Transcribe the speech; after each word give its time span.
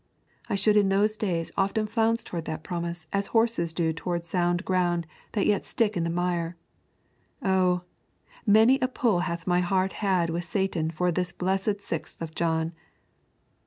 I 0.49 0.55
should 0.55 0.77
in 0.77 0.89
those 0.89 1.15
days 1.15 1.51
often 1.55 1.85
flounce 1.85 2.23
toward 2.23 2.45
that 2.45 2.63
promise 2.63 3.07
as 3.13 3.27
horses 3.37 3.71
do 3.71 3.93
toward 3.93 4.25
sound 4.25 4.65
ground 4.65 5.05
that 5.33 5.45
yet 5.45 5.63
stick 5.63 5.95
in 5.95 6.03
the 6.03 6.09
mire. 6.09 6.57
Oh! 7.43 7.83
many 8.43 8.79
a 8.79 8.87
pull 8.87 9.19
hath 9.19 9.45
my 9.45 9.59
heart 9.59 9.93
had 9.93 10.31
with 10.31 10.43
Satan 10.43 10.89
for 10.89 11.11
this 11.11 11.31
blessed 11.31 11.81
sixth 11.81 12.19
of 12.19 12.33
John 12.33 12.73